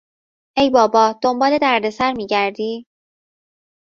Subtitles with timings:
[0.57, 2.85] ای بابا دنبال دردسر میگردی؟